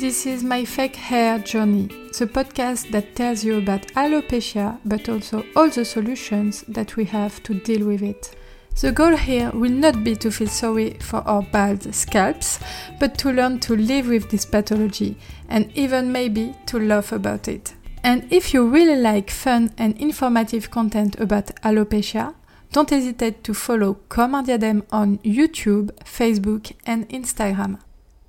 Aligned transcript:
This 0.00 0.24
is 0.24 0.42
my 0.42 0.64
fake 0.64 0.96
hair 0.96 1.38
journey, 1.38 1.88
the 2.18 2.26
podcast 2.26 2.90
that 2.90 3.14
tells 3.14 3.44
you 3.44 3.58
about 3.58 3.86
alopecia 3.88 4.78
but 4.82 5.10
also 5.10 5.44
all 5.54 5.68
the 5.68 5.84
solutions 5.84 6.64
that 6.68 6.96
we 6.96 7.04
have 7.04 7.42
to 7.42 7.52
deal 7.52 7.86
with 7.86 8.00
it. 8.00 8.34
The 8.80 8.92
goal 8.92 9.14
here 9.14 9.50
will 9.50 9.70
not 9.70 10.02
be 10.02 10.16
to 10.16 10.30
feel 10.30 10.48
sorry 10.48 10.96
for 11.00 11.18
our 11.28 11.42
bald 11.42 11.94
scalps, 11.94 12.60
but 12.98 13.18
to 13.18 13.30
learn 13.30 13.60
to 13.60 13.76
live 13.76 14.08
with 14.08 14.30
this 14.30 14.46
pathology 14.46 15.18
and 15.50 15.70
even 15.74 16.10
maybe 16.10 16.54
to 16.68 16.78
laugh 16.78 17.12
about 17.12 17.46
it. 17.46 17.74
And 18.02 18.26
if 18.32 18.54
you 18.54 18.66
really 18.66 18.96
like 18.96 19.30
fun 19.30 19.74
and 19.76 19.98
informative 19.98 20.70
content 20.70 21.20
about 21.20 21.54
alopecia, 21.62 22.34
don't 22.72 22.88
hesitate 22.88 23.44
to 23.44 23.52
follow 23.52 23.98
Comme 24.08 24.36
un 24.36 24.44
diadème 24.44 24.82
on 24.90 25.18
YouTube, 25.18 25.90
Facebook, 26.06 26.72
and 26.86 27.06
Instagram. 27.10 27.80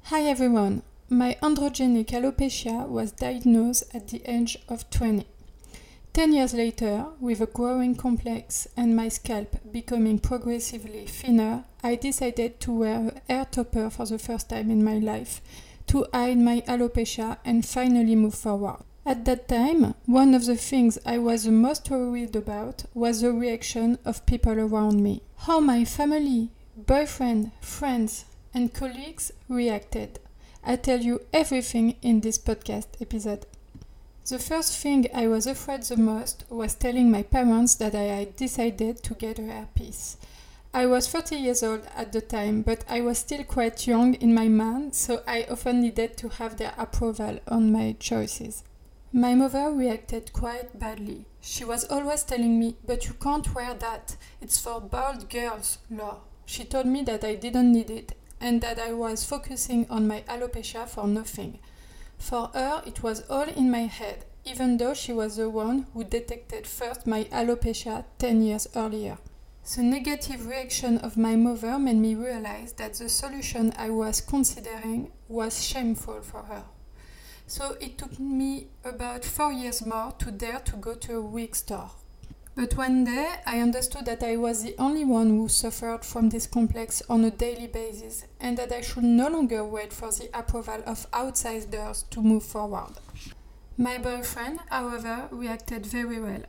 Hi 0.07 0.23
everyone, 0.23 0.81
my 1.11 1.35
androgenic 1.41 2.07
alopecia 2.13 2.87
was 2.87 3.11
diagnosed 3.11 3.83
at 3.93 4.07
the 4.07 4.21
age 4.23 4.57
of 4.69 4.89
20. 4.91 5.27
Ten 6.13 6.31
years 6.31 6.53
later, 6.53 7.07
with 7.19 7.41
a 7.41 7.47
growing 7.47 7.95
complex 7.95 8.65
and 8.77 8.95
my 8.95 9.09
scalp 9.09 9.57
becoming 9.73 10.19
progressively 10.19 11.05
thinner, 11.05 11.65
I 11.83 11.95
decided 11.95 12.61
to 12.61 12.71
wear 12.71 13.11
a 13.27 13.33
hair 13.33 13.45
topper 13.51 13.89
for 13.89 14.05
the 14.05 14.17
first 14.17 14.47
time 14.49 14.71
in 14.71 14.85
my 14.85 14.99
life 14.99 15.41
to 15.87 16.05
hide 16.13 16.37
my 16.37 16.61
alopecia 16.61 17.39
and 17.43 17.65
finally 17.65 18.15
move 18.15 18.35
forward. 18.35 18.77
At 19.05 19.25
that 19.25 19.49
time, 19.49 19.95
one 20.05 20.33
of 20.33 20.45
the 20.45 20.55
things 20.55 20.97
I 21.05 21.17
was 21.17 21.43
the 21.43 21.51
most 21.51 21.89
worried 21.89 22.37
about 22.37 22.85
was 22.93 23.19
the 23.19 23.33
reaction 23.33 23.99
of 24.05 24.25
people 24.25 24.57
around 24.57 25.03
me. 25.03 25.23
How 25.39 25.59
my 25.59 25.83
family, 25.83 26.51
boyfriend, 26.77 27.51
friends, 27.59 28.23
and 28.53 28.73
colleagues 28.73 29.33
reacted. 29.49 30.19
I 30.63 30.75
tell 30.75 30.99
you 31.01 31.21
everything 31.33 31.95
in 32.03 32.19
this 32.19 32.37
podcast 32.37 32.85
episode. 33.01 33.47
The 34.27 34.37
first 34.37 34.77
thing 34.77 35.07
I 35.11 35.27
was 35.27 35.47
afraid 35.47 35.81
the 35.83 35.97
most 35.97 36.43
was 36.49 36.75
telling 36.75 37.09
my 37.09 37.23
parents 37.23 37.73
that 37.75 37.95
I 37.95 38.03
had 38.03 38.35
decided 38.35 39.01
to 39.03 39.15
get 39.15 39.39
a 39.39 39.41
hairpiece. 39.41 40.17
I 40.71 40.85
was 40.85 41.09
30 41.09 41.35
years 41.37 41.63
old 41.63 41.81
at 41.95 42.11
the 42.11 42.21
time, 42.21 42.61
but 42.61 42.85
I 42.87 43.01
was 43.01 43.17
still 43.17 43.43
quite 43.43 43.87
young 43.87 44.13
in 44.13 44.35
my 44.35 44.47
mind, 44.49 44.93
so 44.93 45.23
I 45.27 45.47
often 45.49 45.81
needed 45.81 46.15
to 46.17 46.29
have 46.29 46.57
their 46.57 46.73
approval 46.77 47.39
on 47.47 47.71
my 47.71 47.95
choices. 47.99 48.63
My 49.11 49.33
mother 49.33 49.71
reacted 49.71 50.31
quite 50.31 50.77
badly. 50.77 51.25
She 51.41 51.65
was 51.65 51.85
always 51.85 52.23
telling 52.23 52.59
me, 52.59 52.75
But 52.85 53.07
you 53.07 53.15
can't 53.15 53.53
wear 53.55 53.73
that. 53.73 54.15
It's 54.39 54.59
for 54.59 54.79
bald 54.79 55.27
girls, 55.27 55.79
Laure. 55.89 56.19
She 56.45 56.65
told 56.65 56.85
me 56.85 57.01
that 57.03 57.23
I 57.23 57.35
didn't 57.35 57.73
need 57.73 57.89
it 57.89 58.13
and 58.41 58.59
that 58.61 58.79
I 58.79 58.91
was 58.91 59.23
focusing 59.23 59.85
on 59.89 60.07
my 60.07 60.23
alopecia 60.27 60.87
for 60.87 61.07
nothing. 61.07 61.59
For 62.17 62.49
her, 62.53 62.81
it 62.85 63.03
was 63.03 63.21
all 63.29 63.47
in 63.47 63.71
my 63.71 63.85
head, 63.85 64.25
even 64.43 64.77
though 64.77 64.93
she 64.93 65.13
was 65.13 65.37
the 65.37 65.49
one 65.49 65.85
who 65.93 66.03
detected 66.03 66.67
first 66.67 67.07
my 67.07 67.25
alopecia 67.25 68.05
10 68.17 68.41
years 68.41 68.67
earlier. 68.75 69.17
The 69.75 69.83
negative 69.83 70.47
reaction 70.47 70.97
of 70.97 71.17
my 71.17 71.35
mother 71.35 71.77
made 71.77 71.97
me 71.97 72.15
realize 72.15 72.73
that 72.73 72.95
the 72.95 73.07
solution 73.07 73.71
I 73.77 73.91
was 73.91 74.19
considering 74.19 75.11
was 75.29 75.63
shameful 75.63 76.21
for 76.21 76.43
her. 76.43 76.63
So 77.45 77.77
it 77.79 77.97
took 77.97 78.19
me 78.19 78.67
about 78.83 79.23
four 79.23 79.53
years 79.53 79.85
more 79.85 80.13
to 80.19 80.31
dare 80.31 80.59
to 80.61 80.77
go 80.77 80.95
to 80.95 81.17
a 81.17 81.21
wig 81.21 81.55
store. 81.55 81.91
But 82.53 82.75
one 82.75 83.05
day 83.05 83.35
I 83.45 83.59
understood 83.61 84.05
that 84.05 84.23
I 84.23 84.35
was 84.35 84.61
the 84.61 84.75
only 84.77 85.05
one 85.05 85.29
who 85.29 85.47
suffered 85.47 86.03
from 86.03 86.29
this 86.29 86.47
complex 86.47 87.01
on 87.09 87.23
a 87.23 87.31
daily 87.31 87.67
basis 87.67 88.25
and 88.41 88.57
that 88.57 88.73
I 88.73 88.81
should 88.81 89.03
no 89.05 89.29
longer 89.29 89.63
wait 89.63 89.93
for 89.93 90.11
the 90.11 90.29
approval 90.37 90.83
of 90.85 91.07
outsiders 91.13 92.03
to 92.09 92.21
move 92.21 92.43
forward. 92.43 92.95
My 93.77 93.97
boyfriend, 93.97 94.59
however, 94.69 95.29
reacted 95.31 95.85
very 95.85 96.19
well. 96.19 96.43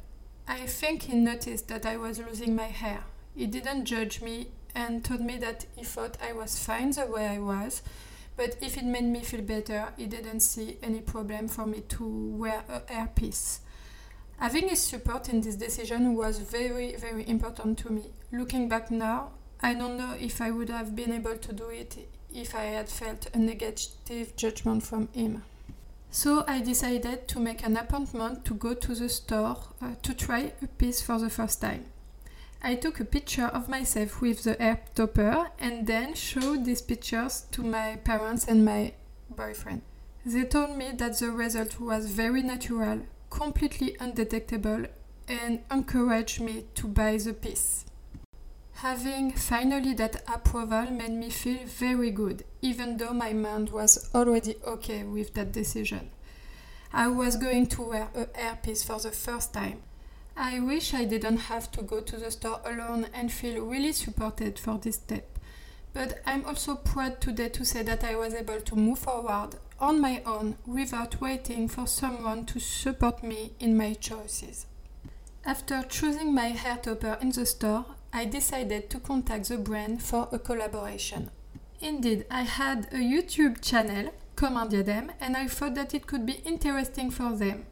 I 0.49 0.67
think 0.67 1.03
he 1.03 1.17
noticed 1.17 1.69
that 1.69 1.87
I 1.87 1.97
was 1.97 2.19
losing 2.19 2.57
my 2.57 2.67
hair. 2.67 3.05
He 3.37 3.47
didn't 3.47 3.85
judge 3.85 4.21
me 4.21 4.49
and 4.75 5.05
told 5.05 5.21
me 5.21 5.39
that 5.39 5.67
he 5.77 5.85
thought 5.85 6.19
I 6.21 6.33
was 6.33 6.59
fine 6.59 6.91
the 6.91 7.07
way 7.07 7.29
I 7.29 7.39
was, 7.39 7.81
but 8.37 8.57
if 8.61 8.77
it 8.77 8.85
made 8.85 9.05
me 9.05 9.21
feel 9.21 9.43
better, 9.43 9.93
he 9.97 10.07
didn't 10.07 10.41
see 10.41 10.79
any 10.83 11.01
problem 11.01 11.47
for 11.47 11.65
me 11.65 11.83
to 11.91 12.05
wear 12.05 12.65
a 12.69 12.81
hairpiece. 12.81 13.61
Having 14.43 14.71
his 14.71 14.81
support 14.81 15.29
in 15.29 15.41
this 15.41 15.55
decision 15.55 16.17
was 16.17 16.41
very, 16.41 16.97
very 16.97 17.25
important 17.29 17.79
to 17.79 17.93
me. 17.93 18.11
Looking 18.33 18.69
back 18.69 18.91
now, 18.91 19.31
I 19.61 19.73
don't 19.73 19.97
know 19.97 20.17
if 20.19 20.41
I 20.41 20.51
would 20.51 20.69
have 20.69 20.97
been 20.97 21.13
able 21.13 21.37
to 21.37 21.53
do 21.53 21.69
it 21.69 21.97
if 22.35 22.53
I 22.57 22.65
had 22.65 22.89
felt 22.89 23.29
a 23.33 23.39
negative 23.39 24.35
judgment 24.35 24.83
from 24.83 25.07
him. 25.13 25.45
So 26.11 26.43
I 26.49 26.61
decided 26.61 27.29
to 27.29 27.39
make 27.39 27.65
an 27.65 27.77
appointment 27.77 28.45
to 28.47 28.55
go 28.55 28.75
to 28.75 28.95
the 28.97 29.09
store 29.09 29.59
uh, 29.81 29.95
to 30.03 30.13
try 30.13 30.53
a 30.61 30.67
piece 30.67 31.01
for 31.01 31.21
the 31.21 31.31
first 31.31 31.61
time. 31.61 31.85
I 32.61 32.75
took 32.75 32.99
a 32.99 33.05
picture 33.05 33.47
of 33.47 33.69
myself 33.69 34.21
with 34.21 34.43
the 34.43 34.55
hair 34.55 34.81
topper 34.97 35.53
and 35.61 35.87
then 35.87 36.15
showed 36.15 36.65
these 36.65 36.83
pictures 36.83 37.47
to 37.53 37.63
my 37.63 37.95
parents 38.03 38.49
and 38.49 38.65
my 38.65 38.95
boyfriend. 39.31 39.83
They 40.27 40.43
told 40.47 40.77
me 40.77 40.91
that 40.97 41.21
the 41.21 41.31
result 41.31 41.79
was 41.79 42.07
very 42.07 42.43
natural, 42.43 43.03
completely 43.33 43.97
undetectable 43.99 44.85
and 45.27 45.61
encouraged 45.71 46.39
me 46.41 46.65
to 46.75 46.87
buy 46.87 47.17
the 47.17 47.33
piece. 47.33 47.87
Having 48.75 49.33
finally 49.33 49.95
that 49.95 50.23
approval 50.29 50.91
made 50.91 51.13
me 51.13 51.31
feel 51.31 51.61
very 51.65 52.11
good, 52.11 52.45
even 52.61 52.99
though 52.99 53.15
my 53.15 53.33
mind 53.33 53.71
was 53.71 54.11
already 54.15 54.57
okay 54.67 55.03
with 55.03 55.33
that 55.33 55.51
decision. 55.51 56.11
I 56.93 57.09
was 57.09 57.37
going 57.37 57.69
to 57.69 57.83
wear 57.83 58.09
a 58.15 58.27
hairpiece 58.27 58.85
for 58.85 58.99
the 58.99 59.13
first 59.13 59.55
time. 59.55 59.83
I 60.37 60.61
wish 60.61 60.93
I 60.93 61.05
didn't 61.05 61.49
have 61.49 61.73
to 61.73 61.83
go 61.83 62.01
to 62.01 62.17
the 62.19 62.31
store 62.31 62.61
alone 62.67 63.07
and 63.15 63.33
feel 63.33 63.65
really 63.65 63.93
supported 63.93 64.59
for 64.59 64.77
this 64.77 64.97
step. 64.97 65.39
But 65.95 66.21
I'm 66.27 66.45
also 66.45 66.75
proud 66.75 67.21
today 67.23 67.49
to 67.51 67.65
say 67.65 67.83
that 67.83 68.05
I 68.05 68.15
was 68.15 68.35
able 68.35 68.61
to 68.61 68.77
move 68.77 68.99
forward 68.99 69.57
on 69.83 70.01
my 70.01 70.23
own 70.25 70.57
without 70.65 71.21
waiting 71.21 71.67
for 71.67 71.89
someone 71.89 72.47
to 72.47 72.61
support 72.61 73.23
me 73.25 73.51
in 73.59 73.77
my 73.77 73.93
choices. 73.95 74.67
After 75.45 75.83
choosing 75.83 76.33
my 76.33 76.51
hair 76.51 76.79
topper 76.81 77.19
in 77.21 77.31
the 77.31 77.45
store, 77.45 77.85
I 78.13 78.27
decided 78.27 78.89
to 78.91 79.01
contact 79.01 79.49
the 79.49 79.59
brand 79.59 80.01
for 80.01 80.29
a 80.31 80.39
collaboration. 80.39 81.31
Indeed, 81.81 82.27
I 82.31 82.43
had 82.43 82.87
a 82.93 82.99
YouTube 82.99 83.61
channel, 83.61 84.13
Comme 84.37 84.57
un 84.57 84.69
diadème, 84.69 85.11
and 85.21 85.37
I 85.37 85.49
thought 85.49 85.75
that 85.75 85.95
it 85.95 86.07
could 86.07 86.25
be 86.25 86.41
interesting 86.45 87.11
for 87.11 87.33
them. 87.33 87.67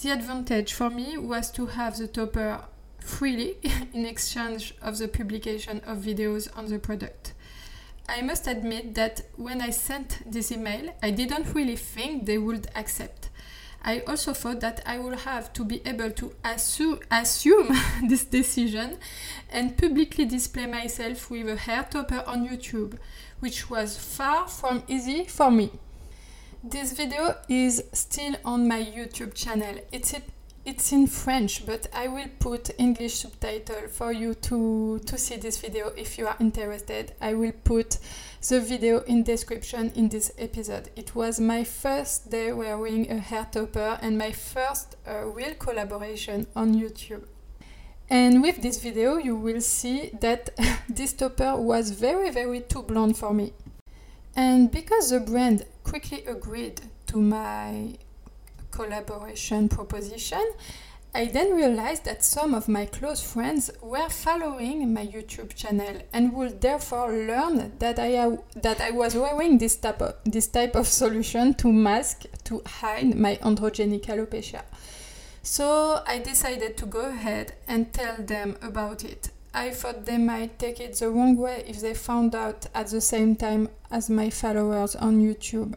The 0.00 0.10
advantage 0.12 0.72
for 0.72 0.88
me 0.88 1.18
was 1.18 1.50
to 1.52 1.66
have 1.66 1.98
the 1.98 2.08
topper 2.08 2.62
freely 3.00 3.58
in 3.92 4.06
exchange 4.06 4.74
of 4.80 4.96
the 4.96 5.08
publication 5.08 5.80
of 5.80 5.98
videos 5.98 6.48
on 6.56 6.66
the 6.66 6.78
product. 6.78 7.34
I 8.10 8.22
must 8.22 8.48
admit 8.48 8.96
that 8.96 9.20
when 9.36 9.60
I 9.62 9.70
sent 9.70 10.18
this 10.26 10.50
email, 10.50 10.92
I 11.00 11.12
didn't 11.12 11.54
really 11.54 11.76
think 11.76 12.26
they 12.26 12.38
would 12.38 12.66
accept. 12.74 13.28
I 13.84 14.00
also 14.00 14.32
thought 14.34 14.58
that 14.60 14.82
I 14.84 14.98
would 14.98 15.20
have 15.20 15.52
to 15.52 15.64
be 15.64 15.80
able 15.86 16.10
to 16.10 16.34
assu- 16.44 17.00
assume 17.08 17.68
this 18.08 18.24
decision 18.24 18.98
and 19.48 19.78
publicly 19.78 20.24
display 20.24 20.66
myself 20.66 21.30
with 21.30 21.48
a 21.48 21.54
hair 21.54 21.86
topper 21.88 22.24
on 22.26 22.48
YouTube, 22.48 22.98
which 23.38 23.70
was 23.70 23.96
far 23.96 24.48
from 24.48 24.82
easy 24.88 25.24
for 25.24 25.52
me. 25.52 25.70
This 26.64 26.92
video 26.92 27.36
is 27.48 27.84
still 27.92 28.34
on 28.44 28.66
my 28.66 28.82
YouTube 28.82 29.34
channel. 29.34 29.76
It's 29.92 30.12
it's 30.64 30.92
in 30.92 31.06
French, 31.06 31.64
but 31.64 31.86
I 31.94 32.08
will 32.08 32.28
put 32.38 32.70
English 32.78 33.14
subtitle 33.14 33.88
for 33.88 34.12
you 34.12 34.34
to, 34.34 34.98
to 35.06 35.18
see 35.18 35.36
this 35.36 35.58
video 35.58 35.88
if 35.96 36.18
you 36.18 36.26
are 36.26 36.36
interested. 36.38 37.14
I 37.20 37.34
will 37.34 37.52
put 37.64 37.98
the 38.46 38.60
video 38.60 39.00
in 39.00 39.22
description 39.22 39.90
in 39.94 40.08
this 40.08 40.32
episode. 40.38 40.90
It 40.96 41.14
was 41.14 41.40
my 41.40 41.64
first 41.64 42.30
day 42.30 42.52
wearing 42.52 43.10
a 43.10 43.18
hair 43.18 43.46
topper 43.50 43.98
and 44.02 44.18
my 44.18 44.32
first 44.32 44.96
uh, 45.08 45.24
real 45.26 45.54
collaboration 45.54 46.46
on 46.54 46.74
YouTube. 46.74 47.24
And 48.10 48.42
with 48.42 48.60
this 48.60 48.82
video, 48.82 49.16
you 49.16 49.36
will 49.36 49.60
see 49.60 50.10
that 50.20 50.50
this 50.88 51.12
topper 51.12 51.56
was 51.56 51.90
very, 51.90 52.30
very 52.30 52.60
too 52.60 52.82
blonde 52.82 53.16
for 53.16 53.32
me. 53.32 53.52
And 54.36 54.70
because 54.70 55.10
the 55.10 55.20
brand 55.20 55.64
quickly 55.84 56.24
agreed 56.26 56.80
to 57.06 57.18
my 57.18 57.96
collaboration 58.80 59.68
proposition, 59.68 60.44
I 61.14 61.26
then 61.26 61.54
realized 61.54 62.04
that 62.04 62.24
some 62.24 62.54
of 62.54 62.68
my 62.68 62.86
close 62.86 63.20
friends 63.20 63.70
were 63.82 64.08
following 64.08 64.94
my 64.94 65.06
YouTube 65.06 65.54
channel 65.54 66.00
and 66.12 66.32
would 66.32 66.60
therefore 66.60 67.12
learn 67.12 67.72
that 67.78 67.98
I, 67.98 68.38
that 68.54 68.80
I 68.80 68.92
was 68.92 69.14
wearing 69.16 69.58
this 69.58 69.76
type, 69.76 70.00
of, 70.00 70.14
this 70.24 70.46
type 70.46 70.76
of 70.76 70.86
solution 70.86 71.54
to 71.54 71.72
mask, 71.72 72.24
to 72.44 72.62
hide 72.64 73.14
my 73.16 73.36
androgenic 73.42 74.06
alopecia. 74.06 74.62
So 75.42 76.02
I 76.06 76.18
decided 76.20 76.76
to 76.78 76.86
go 76.86 77.06
ahead 77.08 77.54
and 77.66 77.92
tell 77.92 78.16
them 78.18 78.56
about 78.62 79.04
it. 79.04 79.30
I 79.52 79.70
thought 79.70 80.06
they 80.06 80.18
might 80.18 80.58
take 80.58 80.80
it 80.80 80.94
the 80.94 81.10
wrong 81.10 81.36
way 81.36 81.64
if 81.66 81.80
they 81.80 81.94
found 81.94 82.34
out 82.34 82.66
at 82.72 82.86
the 82.86 83.00
same 83.00 83.34
time 83.34 83.68
as 83.90 84.08
my 84.08 84.30
followers 84.30 84.94
on 84.94 85.20
YouTube. 85.20 85.74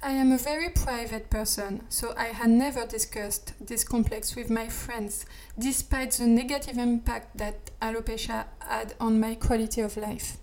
I 0.00 0.12
am 0.12 0.30
a 0.30 0.38
very 0.38 0.68
private 0.68 1.28
person, 1.28 1.82
so 1.88 2.14
I 2.16 2.26
had 2.26 2.50
never 2.50 2.86
discussed 2.86 3.52
this 3.60 3.82
complex 3.82 4.36
with 4.36 4.48
my 4.48 4.68
friends, 4.68 5.26
despite 5.58 6.12
the 6.12 6.26
negative 6.28 6.78
impact 6.78 7.36
that 7.38 7.72
alopecia 7.82 8.44
had 8.60 8.94
on 9.00 9.18
my 9.18 9.34
quality 9.34 9.80
of 9.80 9.96
life. 9.96 10.36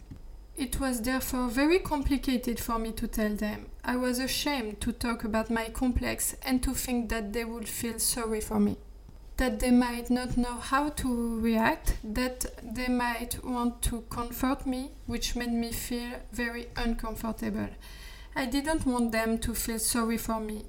It 0.57 0.81
was 0.81 1.01
therefore 1.01 1.47
very 1.47 1.79
complicated 1.79 2.59
for 2.59 2.77
me 2.77 2.91
to 2.93 3.07
tell 3.07 3.33
them. 3.33 3.67
I 3.81 3.95
was 3.95 4.19
ashamed 4.19 4.81
to 4.81 4.91
talk 4.91 5.23
about 5.23 5.49
my 5.49 5.69
complex 5.69 6.35
and 6.43 6.61
to 6.63 6.73
think 6.73 7.07
that 7.09 7.31
they 7.31 7.45
would 7.45 7.69
feel 7.69 7.97
sorry 7.97 8.41
for 8.41 8.59
me. 8.59 8.75
That 9.37 9.61
they 9.61 9.71
might 9.71 10.09
not 10.09 10.35
know 10.35 10.55
how 10.55 10.89
to 10.89 11.39
react, 11.39 11.95
that 12.03 12.45
they 12.61 12.89
might 12.89 13.41
want 13.41 13.81
to 13.83 14.01
comfort 14.09 14.67
me, 14.67 14.91
which 15.05 15.37
made 15.37 15.53
me 15.53 15.71
feel 15.71 16.19
very 16.33 16.67
uncomfortable. 16.75 17.69
I 18.37 18.45
didn't 18.45 18.85
want 18.85 19.13
them 19.13 19.37
to 19.39 19.53
feel 19.53 19.79
sorry 19.79 20.17
for 20.17 20.41
me. 20.41 20.65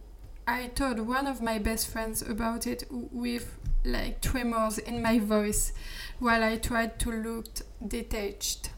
I 0.46 0.68
told 0.68 1.00
one 1.00 1.26
of 1.26 1.42
my 1.42 1.58
best 1.58 1.88
friends 1.88 2.22
about 2.22 2.64
it 2.64 2.84
with 2.90 3.58
like 3.84 4.20
tremors 4.20 4.78
in 4.78 5.02
my 5.02 5.18
voice 5.18 5.72
while 6.20 6.44
I 6.44 6.58
tried 6.58 7.00
to 7.00 7.10
look 7.10 7.46
detached. 7.86 8.70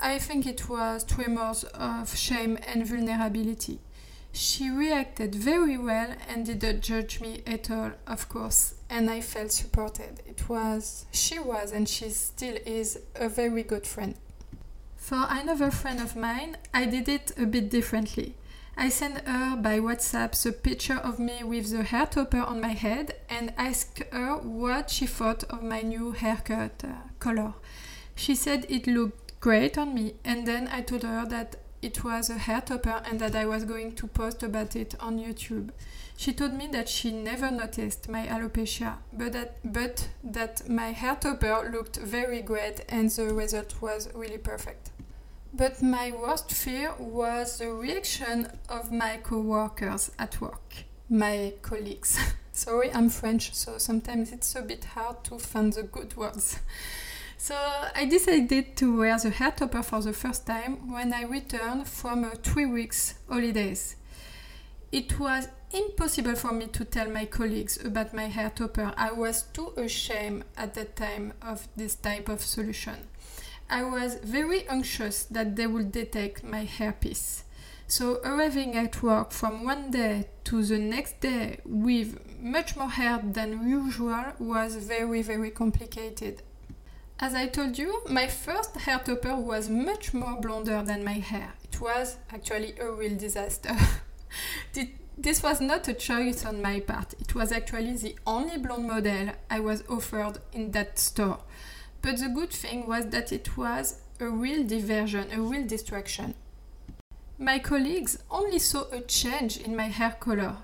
I 0.00 0.20
think 0.20 0.46
it 0.46 0.68
was 0.68 1.02
tremors 1.02 1.64
of 1.74 2.16
shame 2.16 2.56
and 2.68 2.86
vulnerability. 2.86 3.80
She 4.30 4.70
reacted 4.70 5.34
very 5.34 5.76
well 5.76 6.14
and 6.28 6.46
didn't 6.46 6.82
judge 6.82 7.20
me 7.20 7.42
at 7.48 7.68
all, 7.68 7.90
of 8.06 8.28
course, 8.28 8.74
and 8.88 9.10
I 9.10 9.22
felt 9.22 9.50
supported. 9.50 10.22
It 10.24 10.48
was, 10.48 11.04
she 11.10 11.40
was, 11.40 11.72
and 11.72 11.88
she 11.88 12.10
still 12.10 12.56
is 12.64 12.96
a 13.16 13.28
very 13.28 13.64
good 13.64 13.88
friend. 13.88 14.14
For 15.10 15.26
another 15.28 15.72
friend 15.72 16.00
of 16.00 16.14
mine, 16.14 16.56
I 16.72 16.84
did 16.84 17.08
it 17.08 17.32
a 17.36 17.44
bit 17.44 17.68
differently. 17.68 18.36
I 18.76 18.90
sent 18.90 19.26
her 19.26 19.56
by 19.56 19.80
WhatsApp 19.80 20.40
the 20.40 20.52
picture 20.52 20.98
of 20.98 21.18
me 21.18 21.42
with 21.42 21.72
the 21.72 21.82
hair 21.82 22.06
topper 22.06 22.38
on 22.38 22.60
my 22.60 22.74
head 22.74 23.16
and 23.28 23.52
asked 23.56 24.04
her 24.12 24.36
what 24.36 24.88
she 24.88 25.08
thought 25.08 25.42
of 25.50 25.64
my 25.64 25.80
new 25.80 26.12
haircut 26.12 26.84
uh, 26.84 27.08
color. 27.18 27.54
She 28.14 28.36
said 28.36 28.66
it 28.68 28.86
looked 28.86 29.40
great 29.40 29.76
on 29.76 29.96
me, 29.96 30.14
and 30.24 30.46
then 30.46 30.68
I 30.68 30.80
told 30.80 31.02
her 31.02 31.26
that 31.26 31.56
it 31.82 32.04
was 32.04 32.30
a 32.30 32.38
hair 32.38 32.60
topper 32.60 33.02
and 33.04 33.18
that 33.18 33.34
I 33.34 33.46
was 33.46 33.64
going 33.64 33.96
to 33.96 34.06
post 34.06 34.44
about 34.44 34.76
it 34.76 34.94
on 35.00 35.18
YouTube. 35.18 35.70
She 36.16 36.32
told 36.32 36.54
me 36.54 36.68
that 36.68 36.88
she 36.88 37.10
never 37.10 37.50
noticed 37.50 38.08
my 38.08 38.28
alopecia, 38.28 38.98
but 39.12 39.32
that, 39.32 39.56
but 39.64 40.06
that 40.22 40.68
my 40.68 40.92
hair 40.92 41.16
topper 41.16 41.68
looked 41.72 41.96
very 41.96 42.42
great 42.42 42.84
and 42.88 43.10
the 43.10 43.34
result 43.34 43.74
was 43.82 44.08
really 44.14 44.38
perfect. 44.38 44.89
But 45.52 45.82
my 45.82 46.12
worst 46.12 46.52
fear 46.52 46.94
was 46.98 47.58
the 47.58 47.72
reaction 47.72 48.46
of 48.68 48.92
my 48.92 49.18
co-workers 49.22 50.12
at 50.16 50.40
work, 50.40 50.84
my 51.08 51.54
colleagues. 51.60 52.18
Sorry, 52.52 52.92
I'm 52.92 53.10
French, 53.10 53.54
so 53.54 53.76
sometimes 53.78 54.30
it's 54.32 54.54
a 54.54 54.62
bit 54.62 54.84
hard 54.84 55.24
to 55.24 55.38
find 55.38 55.72
the 55.72 55.82
good 55.82 56.16
words. 56.16 56.60
So 57.36 57.56
I 57.56 58.04
decided 58.04 58.76
to 58.76 58.96
wear 58.96 59.18
the 59.18 59.30
hair 59.30 59.50
topper 59.50 59.82
for 59.82 60.00
the 60.02 60.12
first 60.12 60.46
time 60.46 60.92
when 60.92 61.12
I 61.12 61.22
returned 61.22 61.88
from 61.88 62.22
a 62.22 62.36
three 62.36 62.66
weeks 62.66 63.14
holidays. 63.28 63.96
It 64.92 65.18
was 65.18 65.48
impossible 65.72 66.36
for 66.36 66.52
me 66.52 66.66
to 66.66 66.84
tell 66.84 67.10
my 67.10 67.24
colleagues 67.24 67.84
about 67.84 68.14
my 68.14 68.26
hair 68.26 68.50
topper. 68.50 68.92
I 68.96 69.12
was 69.12 69.42
too 69.54 69.72
ashamed 69.76 70.44
at 70.56 70.74
that 70.74 70.94
time 70.94 71.32
of 71.42 71.66
this 71.76 71.96
type 71.96 72.28
of 72.28 72.42
solution. 72.42 73.09
I 73.70 73.84
was 73.84 74.16
very 74.16 74.68
anxious 74.68 75.22
that 75.24 75.54
they 75.54 75.66
would 75.68 75.92
detect 75.92 76.42
my 76.42 76.66
hairpiece. 76.66 77.44
So 77.86 78.20
arriving 78.24 78.76
at 78.76 79.00
work 79.00 79.30
from 79.30 79.64
one 79.64 79.92
day 79.92 80.26
to 80.44 80.64
the 80.64 80.78
next 80.78 81.20
day 81.20 81.60
with 81.64 82.18
much 82.40 82.76
more 82.76 82.90
hair 82.90 83.20
than 83.22 83.68
usual 83.68 84.24
was 84.40 84.74
very 84.74 85.22
very 85.22 85.50
complicated. 85.50 86.42
As 87.20 87.34
I 87.34 87.46
told 87.46 87.78
you, 87.78 88.02
my 88.08 88.26
first 88.26 88.76
hair 88.76 88.98
topper 88.98 89.36
was 89.36 89.68
much 89.68 90.12
more 90.14 90.40
blonder 90.40 90.82
than 90.82 91.04
my 91.04 91.20
hair. 91.30 91.52
It 91.64 91.80
was 91.80 92.16
actually 92.32 92.74
a 92.80 92.90
real 92.90 93.16
disaster. 93.16 93.76
this 95.18 95.42
was 95.42 95.60
not 95.60 95.86
a 95.86 95.94
choice 95.94 96.44
on 96.44 96.60
my 96.62 96.80
part. 96.80 97.14
It 97.20 97.34
was 97.34 97.52
actually 97.52 97.96
the 97.96 98.16
only 98.26 98.58
blonde 98.58 98.88
model 98.88 99.30
I 99.48 99.60
was 99.60 99.84
offered 99.88 100.38
in 100.52 100.72
that 100.72 100.98
store. 100.98 101.40
But 102.02 102.18
the 102.18 102.28
good 102.28 102.50
thing 102.50 102.86
was 102.86 103.06
that 103.06 103.32
it 103.32 103.56
was 103.56 104.00
a 104.18 104.28
real 104.28 104.66
diversion, 104.66 105.30
a 105.32 105.40
real 105.40 105.66
distraction. 105.66 106.34
My 107.38 107.58
colleagues 107.58 108.18
only 108.30 108.58
saw 108.58 108.84
a 108.90 109.00
change 109.00 109.58
in 109.58 109.76
my 109.76 109.88
hair 109.88 110.16
color. 110.18 110.56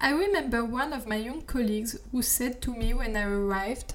I 0.00 0.10
remember 0.10 0.64
one 0.64 0.92
of 0.92 1.06
my 1.06 1.16
young 1.16 1.42
colleagues 1.42 1.96
who 2.10 2.22
said 2.22 2.60
to 2.62 2.74
me 2.74 2.94
when 2.94 3.16
I 3.16 3.22
arrived, 3.24 3.94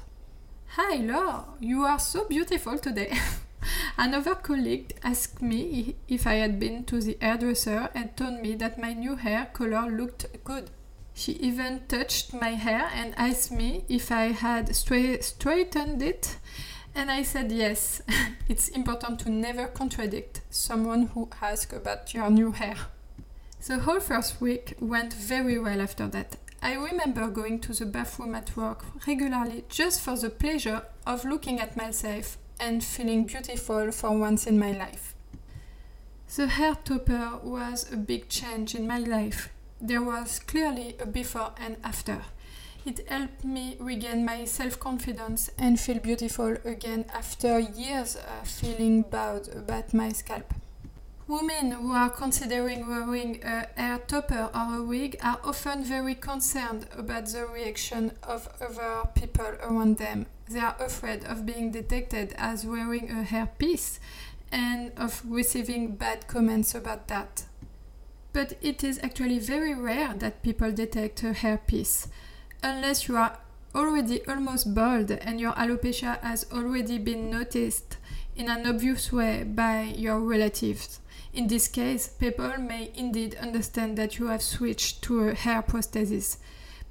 Hi 0.75 0.97
Laure, 0.97 1.45
you 1.59 1.83
are 1.83 1.99
so 1.99 2.25
beautiful 2.25 2.77
today. 2.77 3.17
Another 3.97 4.35
colleague 4.35 4.93
asked 5.03 5.41
me 5.41 5.95
if 6.07 6.27
I 6.27 6.35
had 6.35 6.59
been 6.59 6.83
to 6.85 7.01
the 7.01 7.17
hairdresser 7.19 7.89
and 7.93 8.15
told 8.15 8.41
me 8.41 8.55
that 8.55 8.79
my 8.79 8.93
new 8.93 9.15
hair 9.15 9.49
color 9.53 9.89
looked 9.89 10.27
good. 10.43 10.69
She 11.13 11.33
even 11.33 11.81
touched 11.87 12.33
my 12.33 12.49
hair 12.49 12.89
and 12.93 13.13
asked 13.17 13.51
me 13.51 13.85
if 13.89 14.11
I 14.11 14.33
had 14.33 14.75
stra- 14.75 15.23
straightened 15.23 16.01
it 16.01 16.37
and 16.95 17.11
I 17.11 17.23
said 17.23 17.51
yes. 17.51 18.01
it's 18.47 18.69
important 18.69 19.19
to 19.21 19.29
never 19.29 19.67
contradict 19.67 20.41
someone 20.49 21.07
who 21.07 21.29
asks 21.41 21.73
about 21.73 22.13
your 22.13 22.29
new 22.29 22.51
hair. 22.51 22.75
The 23.65 23.79
whole 23.79 23.99
first 23.99 24.39
week 24.39 24.75
went 24.79 25.13
very 25.13 25.59
well 25.59 25.81
after 25.81 26.07
that. 26.07 26.37
I 26.61 26.73
remember 26.73 27.27
going 27.27 27.59
to 27.61 27.73
the 27.73 27.85
bathroom 27.85 28.33
at 28.35 28.55
work 28.57 28.85
regularly 29.05 29.63
just 29.69 30.01
for 30.01 30.17
the 30.17 30.29
pleasure 30.29 30.83
of 31.05 31.25
looking 31.25 31.59
at 31.59 31.77
myself 31.77 32.37
and 32.59 32.83
feeling 32.83 33.25
beautiful 33.25 33.91
for 33.91 34.17
once 34.17 34.47
in 34.47 34.57
my 34.57 34.71
life. 34.71 35.13
The 36.35 36.47
hair 36.47 36.75
topper 36.83 37.39
was 37.43 37.91
a 37.91 37.97
big 37.97 38.27
change 38.27 38.75
in 38.75 38.87
my 38.87 38.99
life. 38.99 39.49
There 39.79 40.01
was 40.01 40.39
clearly 40.39 40.95
a 40.99 41.05
before 41.05 41.53
and 41.57 41.77
after. 41.83 42.23
It 42.87 43.05
helped 43.09 43.43
me 43.43 43.75
regain 43.81 44.23
my 44.23 44.45
self 44.45 44.79
confidence 44.79 45.51
and 45.57 45.77
feel 45.77 45.99
beautiful 45.99 46.55
again 46.63 47.03
after 47.13 47.59
years 47.59 48.15
of 48.15 48.47
feeling 48.47 49.01
bad 49.01 49.49
about 49.49 49.93
my 49.93 50.13
scalp. 50.13 50.53
Women 51.27 51.71
who 51.71 51.91
are 51.91 52.09
considering 52.09 52.87
wearing 52.87 53.43
a 53.43 53.67
hair 53.75 53.97
topper 54.07 54.49
or 54.55 54.77
a 54.77 54.83
wig 54.83 55.17
are 55.21 55.37
often 55.43 55.83
very 55.83 56.15
concerned 56.15 56.87
about 56.97 57.25
the 57.25 57.45
reaction 57.45 58.13
of 58.23 58.47
other 58.61 59.09
people 59.15 59.51
around 59.61 59.97
them. 59.97 60.27
They 60.47 60.59
are 60.61 60.77
afraid 60.79 61.25
of 61.25 61.45
being 61.45 61.71
detected 61.71 62.35
as 62.37 62.65
wearing 62.65 63.09
a 63.11 63.25
hairpiece 63.25 63.99
and 64.49 64.93
of 64.95 65.21
receiving 65.27 65.97
bad 65.97 66.27
comments 66.27 66.73
about 66.73 67.09
that. 67.09 67.47
But 68.31 68.53
it 68.61 68.81
is 68.81 68.97
actually 69.03 69.39
very 69.39 69.73
rare 69.73 70.13
that 70.13 70.41
people 70.41 70.71
detect 70.71 71.21
a 71.23 71.33
hairpiece 71.33 72.07
unless 72.63 73.07
you 73.07 73.17
are 73.17 73.37
already 73.75 74.25
almost 74.27 74.73
bald 74.73 75.11
and 75.11 75.39
your 75.39 75.53
alopecia 75.53 76.19
has 76.21 76.45
already 76.51 76.97
been 76.97 77.29
noticed 77.29 77.97
in 78.35 78.49
an 78.49 78.67
obvious 78.67 79.11
way 79.11 79.43
by 79.43 79.83
your 79.95 80.19
relatives. 80.19 80.99
In 81.33 81.47
this 81.47 81.67
case, 81.67 82.07
people 82.07 82.57
may 82.57 82.91
indeed 82.95 83.35
understand 83.35 83.97
that 83.97 84.17
you 84.17 84.27
have 84.27 84.41
switched 84.41 85.01
to 85.03 85.29
a 85.29 85.35
hair 85.35 85.61
prosthesis. 85.61 86.37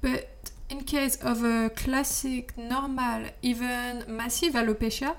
But 0.01 0.51
in 0.69 0.81
case 0.83 1.15
of 1.17 1.43
a 1.43 1.69
classic, 1.69 2.57
normal, 2.57 3.27
even 3.41 4.03
massive 4.07 4.53
alopecia, 4.53 5.15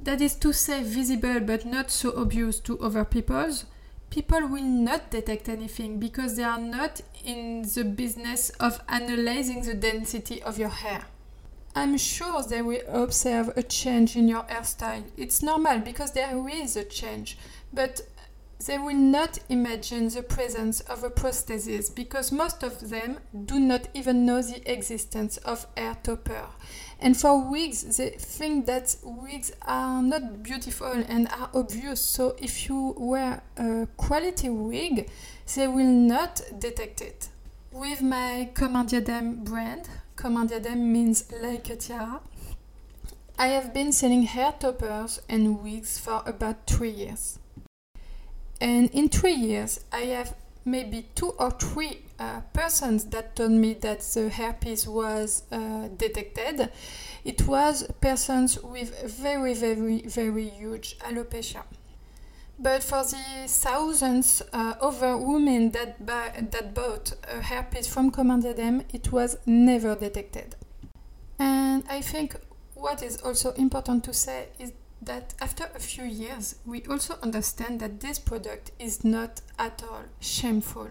that 0.00 0.20
is 0.20 0.34
to 0.36 0.52
say 0.52 0.82
visible 0.82 1.40
but 1.40 1.64
not 1.64 1.90
so 1.90 2.12
obvious 2.16 2.60
to 2.60 2.78
other 2.80 3.04
people, 3.04 3.50
people 4.14 4.46
will 4.46 4.62
not 4.62 5.10
detect 5.10 5.48
anything 5.48 5.98
because 5.98 6.36
they 6.36 6.44
are 6.44 6.60
not 6.60 7.00
in 7.24 7.62
the 7.74 7.82
business 7.82 8.48
of 8.60 8.80
analyzing 8.88 9.60
the 9.62 9.74
density 9.74 10.40
of 10.40 10.56
your 10.56 10.68
hair. 10.68 11.02
I'm 11.74 11.98
sure 11.98 12.40
they 12.44 12.62
will 12.62 12.82
observe 12.86 13.50
a 13.56 13.62
change 13.64 14.14
in 14.14 14.28
your 14.28 14.44
hairstyle. 14.44 15.02
It's 15.16 15.42
normal 15.42 15.80
because 15.80 16.12
there 16.12 16.48
is 16.48 16.76
a 16.76 16.84
change, 16.84 17.36
but 17.72 18.02
they 18.66 18.78
will 18.78 18.96
not 18.96 19.38
imagine 19.48 20.08
the 20.08 20.22
presence 20.22 20.80
of 20.80 21.04
a 21.04 21.10
prosthesis 21.10 21.94
because 21.94 22.32
most 22.32 22.62
of 22.62 22.88
them 22.88 23.18
do 23.44 23.58
not 23.58 23.88
even 23.94 24.24
know 24.24 24.40
the 24.42 24.62
existence 24.70 25.36
of 25.38 25.66
hair 25.76 25.96
topper. 26.02 26.46
And 27.00 27.16
for 27.16 27.50
wigs, 27.50 27.96
they 27.96 28.10
think 28.10 28.66
that 28.66 28.96
wigs 29.02 29.52
are 29.62 30.02
not 30.02 30.42
beautiful 30.42 30.92
and 30.92 31.28
are 31.28 31.50
obvious. 31.52 32.00
So 32.00 32.36
if 32.38 32.68
you 32.68 32.94
wear 32.96 33.42
a 33.56 33.86
quality 33.96 34.48
wig, 34.48 35.10
they 35.54 35.68
will 35.68 35.84
not 35.84 36.40
detect 36.58 37.00
it. 37.02 37.28
With 37.72 38.00
my 38.02 38.50
un 38.56 39.44
brand, 39.44 39.88
un 40.24 40.92
means 40.92 41.30
like 41.42 41.68
a 41.70 41.76
tiara, 41.76 42.20
I 43.36 43.48
have 43.48 43.74
been 43.74 43.92
selling 43.92 44.22
hair 44.22 44.54
toppers 44.58 45.20
and 45.28 45.60
wigs 45.62 45.98
for 45.98 46.22
about 46.24 46.68
three 46.68 46.90
years. 46.90 47.40
And 48.64 48.88
in 48.92 49.10
three 49.10 49.34
years, 49.34 49.80
I 49.92 50.06
have 50.16 50.34
maybe 50.64 51.06
two 51.14 51.32
or 51.38 51.50
three 51.50 51.98
uh, 52.18 52.40
persons 52.54 53.04
that 53.10 53.36
told 53.36 53.50
me 53.50 53.74
that 53.74 54.00
the 54.00 54.30
hairpiece 54.30 54.88
was 54.88 55.42
uh, 55.52 55.88
detected. 55.98 56.70
It 57.26 57.46
was 57.46 57.86
persons 58.00 58.58
with 58.62 59.02
very, 59.02 59.52
very, 59.52 60.00
very 60.06 60.48
huge 60.48 60.96
alopecia. 61.00 61.64
But 62.58 62.82
for 62.82 63.04
the 63.04 63.46
thousands 63.48 64.40
uh, 64.54 64.74
women 65.20 65.72
that, 65.72 66.06
buy, 66.06 66.32
that 66.50 66.72
bought 66.72 67.12
hairpieces 67.42 67.90
from 67.90 68.10
Comme 68.10 68.30
un 68.30 68.40
diadème, 68.40 68.84
it 68.94 69.12
was 69.12 69.36
never 69.44 69.94
detected. 69.94 70.56
And 71.38 71.84
I 71.90 72.00
think 72.00 72.36
what 72.74 73.02
is 73.02 73.18
also 73.18 73.52
important 73.52 74.04
to 74.04 74.14
say 74.14 74.48
is 74.58 74.72
that 75.06 75.34
after 75.40 75.68
a 75.74 75.78
few 75.78 76.04
years, 76.04 76.56
we 76.64 76.84
also 76.84 77.18
understand 77.22 77.80
that 77.80 78.00
this 78.00 78.18
product 78.18 78.70
is 78.78 79.04
not 79.04 79.40
at 79.58 79.82
all 79.82 80.04
shameful. 80.20 80.88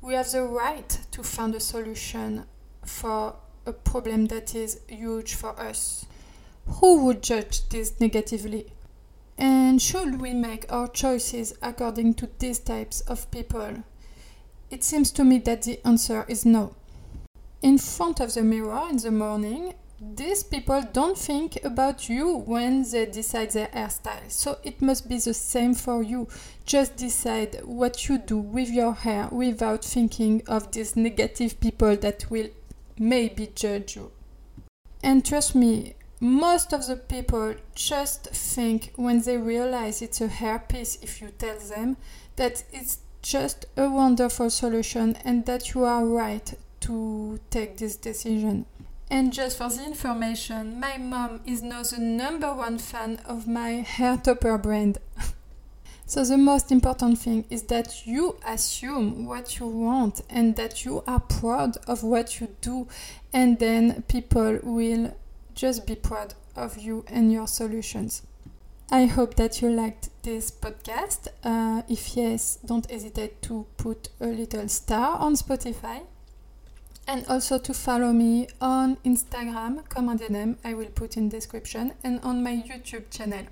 We 0.00 0.14
have 0.14 0.30
the 0.30 0.42
right 0.42 0.98
to 1.12 1.22
find 1.22 1.54
a 1.54 1.60
solution 1.60 2.44
for 2.84 3.36
a 3.66 3.72
problem 3.72 4.26
that 4.26 4.54
is 4.54 4.80
huge 4.88 5.34
for 5.34 5.58
us. 5.58 6.06
Who 6.66 7.04
would 7.04 7.22
judge 7.22 7.68
this 7.68 7.98
negatively? 8.00 8.72
And 9.36 9.80
should 9.80 10.20
we 10.20 10.32
make 10.32 10.70
our 10.72 10.88
choices 10.88 11.54
according 11.62 12.14
to 12.14 12.28
these 12.38 12.58
types 12.58 13.00
of 13.02 13.30
people? 13.30 13.84
It 14.70 14.84
seems 14.84 15.10
to 15.12 15.24
me 15.24 15.38
that 15.38 15.62
the 15.62 15.84
answer 15.86 16.24
is 16.28 16.44
no. 16.46 16.74
In 17.62 17.78
front 17.78 18.20
of 18.20 18.34
the 18.34 18.42
mirror 18.42 18.88
in 18.90 18.98
the 18.98 19.10
morning, 19.10 19.74
these 20.00 20.42
people 20.42 20.82
don't 20.92 21.16
think 21.16 21.58
about 21.64 22.08
you 22.08 22.38
when 22.38 22.82
they 22.90 23.06
decide 23.06 23.50
their 23.52 23.68
hairstyle. 23.68 24.30
So 24.30 24.58
it 24.62 24.82
must 24.82 25.08
be 25.08 25.18
the 25.18 25.34
same 25.34 25.74
for 25.74 26.02
you. 26.02 26.28
Just 26.66 26.96
decide 26.96 27.60
what 27.64 28.08
you 28.08 28.18
do 28.18 28.38
with 28.38 28.70
your 28.70 28.92
hair 28.92 29.28
without 29.30 29.84
thinking 29.84 30.42
of 30.46 30.72
these 30.72 30.96
negative 30.96 31.60
people 31.60 31.96
that 31.96 32.30
will 32.30 32.48
maybe 32.98 33.50
judge 33.54 33.96
you. 33.96 34.10
And 35.02 35.24
trust 35.24 35.54
me, 35.54 35.94
most 36.20 36.72
of 36.72 36.86
the 36.86 36.96
people 36.96 37.54
just 37.74 38.28
think 38.28 38.92
when 38.96 39.20
they 39.20 39.36
realize 39.36 40.00
it's 40.00 40.20
a 40.20 40.28
hairpiece 40.28 41.02
if 41.02 41.20
you 41.20 41.28
tell 41.38 41.58
them 41.58 41.96
that 42.36 42.64
it's 42.72 42.98
just 43.22 43.66
a 43.76 43.88
wonderful 43.88 44.50
solution 44.50 45.16
and 45.24 45.46
that 45.46 45.74
you 45.74 45.84
are 45.84 46.04
right 46.04 46.54
to 46.80 47.38
take 47.50 47.78
this 47.78 47.96
decision. 47.96 48.66
And 49.10 49.32
just 49.32 49.58
for 49.58 49.68
the 49.68 49.84
information, 49.84 50.80
my 50.80 50.96
mom 50.96 51.40
is 51.44 51.62
now 51.62 51.82
the 51.82 51.98
number 51.98 52.52
one 52.54 52.78
fan 52.78 53.20
of 53.26 53.46
my 53.46 53.70
hair 53.70 54.16
topper 54.16 54.56
brand. 54.58 54.98
so 56.06 56.24
the 56.24 56.38
most 56.38 56.72
important 56.72 57.18
thing 57.18 57.44
is 57.50 57.64
that 57.64 58.06
you 58.06 58.38
assume 58.46 59.26
what 59.26 59.58
you 59.58 59.66
want 59.66 60.22
and 60.30 60.56
that 60.56 60.84
you 60.84 61.04
are 61.06 61.20
proud 61.20 61.76
of 61.86 62.02
what 62.02 62.40
you 62.40 62.48
do 62.60 62.88
and 63.32 63.58
then 63.58 64.02
people 64.08 64.58
will 64.62 65.14
just 65.54 65.86
be 65.86 65.94
proud 65.94 66.34
of 66.56 66.78
you 66.78 67.04
and 67.08 67.32
your 67.32 67.46
solutions. 67.46 68.22
I 68.90 69.06
hope 69.06 69.34
that 69.34 69.62
you 69.62 69.70
liked 69.70 70.10
this 70.22 70.50
podcast. 70.50 71.28
Uh, 71.42 71.82
if 71.88 72.16
yes, 72.16 72.58
don't 72.64 72.90
hesitate 72.90 73.42
to 73.42 73.66
put 73.76 74.08
a 74.20 74.26
little 74.26 74.68
star 74.68 75.18
on 75.18 75.34
Spotify 75.34 76.02
and 77.06 77.26
also 77.28 77.58
to 77.58 77.74
follow 77.74 78.12
me 78.12 78.48
on 78.60 78.96
Instagram, 79.04 79.82
Comme 79.88 80.10
un 80.10 80.16
diadème, 80.16 80.56
I 80.64 80.74
will 80.74 80.90
put 80.94 81.16
in 81.16 81.28
description, 81.28 81.92
and 82.02 82.20
on 82.22 82.42
my 82.42 82.56
YouTube 82.56 83.10
channel. 83.10 83.46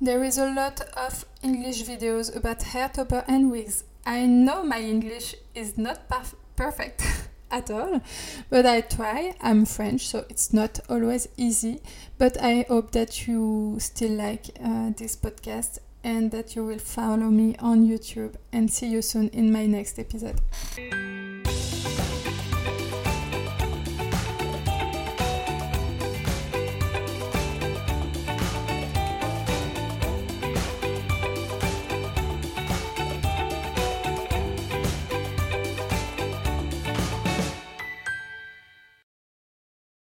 There 0.00 0.22
is 0.24 0.38
a 0.38 0.52
lot 0.52 0.80
of 0.96 1.24
English 1.42 1.84
videos 1.84 2.34
about 2.34 2.62
hair 2.62 2.88
topper 2.88 3.24
and 3.26 3.50
wigs. 3.50 3.84
I 4.04 4.26
know 4.26 4.62
my 4.62 4.80
English 4.80 5.34
is 5.54 5.78
not 5.78 6.08
perf 6.08 6.34
perfect 6.54 7.02
at 7.50 7.70
all, 7.70 8.02
but 8.50 8.66
I 8.66 8.82
try. 8.82 9.34
I'm 9.40 9.64
French, 9.64 10.06
so 10.06 10.24
it's 10.28 10.52
not 10.52 10.80
always 10.88 11.28
easy, 11.36 11.80
but 12.18 12.40
I 12.42 12.66
hope 12.68 12.92
that 12.92 13.26
you 13.26 13.76
still 13.78 14.12
like 14.12 14.46
uh, 14.62 14.90
this 14.96 15.16
podcast 15.16 15.78
and 16.04 16.30
that 16.30 16.54
you 16.54 16.64
will 16.64 16.78
follow 16.78 17.30
me 17.30 17.56
on 17.58 17.86
YouTube 17.88 18.34
and 18.52 18.70
see 18.70 18.86
you 18.86 19.02
soon 19.02 19.28
in 19.30 19.50
my 19.50 19.66
next 19.66 19.98
episode. 19.98 20.40